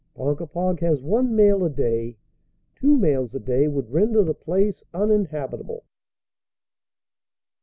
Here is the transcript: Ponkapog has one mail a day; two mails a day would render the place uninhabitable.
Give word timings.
Ponkapog 0.15 0.79
has 0.79 1.03
one 1.03 1.35
mail 1.35 1.63
a 1.63 1.69
day; 1.69 2.17
two 2.73 2.97
mails 2.97 3.35
a 3.35 3.39
day 3.39 3.67
would 3.67 3.91
render 3.93 4.23
the 4.23 4.33
place 4.33 4.81
uninhabitable. 4.95 5.83